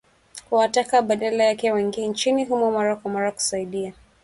kuwataka 0.49 1.01
badala 1.01 1.43
yake 1.43 1.71
waingie 1.71 2.07
nchini 2.07 2.45
humo 2.45 2.71
mara 2.71 2.95
kwa 2.95 3.11
mara 3.11 3.31
kusaidia 3.31 3.93